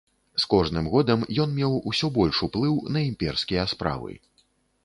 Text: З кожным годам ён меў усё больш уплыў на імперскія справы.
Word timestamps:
З 0.43 0.47
кожным 0.53 0.87
годам 0.93 1.25
ён 1.43 1.53
меў 1.59 1.77
усё 1.91 2.09
больш 2.17 2.39
уплыў 2.47 2.81
на 2.97 3.07
імперскія 3.11 3.71
справы. 3.75 4.19